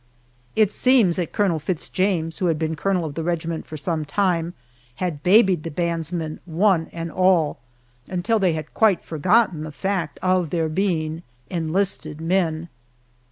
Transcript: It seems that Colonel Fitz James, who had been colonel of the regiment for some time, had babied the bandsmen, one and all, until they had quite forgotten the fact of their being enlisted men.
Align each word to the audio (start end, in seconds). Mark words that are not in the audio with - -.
It 0.55 0.71
seems 0.71 1.17
that 1.17 1.31
Colonel 1.31 1.59
Fitz 1.59 1.87
James, 1.87 2.39
who 2.39 2.47
had 2.47 2.57
been 2.57 2.75
colonel 2.75 3.05
of 3.05 3.13
the 3.13 3.21
regiment 3.21 3.67
for 3.67 3.77
some 3.77 4.03
time, 4.03 4.55
had 4.95 5.21
babied 5.21 5.61
the 5.61 5.69
bandsmen, 5.69 6.39
one 6.45 6.87
and 6.91 7.11
all, 7.11 7.59
until 8.07 8.39
they 8.39 8.53
had 8.53 8.73
quite 8.73 9.03
forgotten 9.03 9.61
the 9.61 9.71
fact 9.71 10.17
of 10.23 10.49
their 10.49 10.69
being 10.69 11.21
enlisted 11.51 12.19
men. 12.19 12.67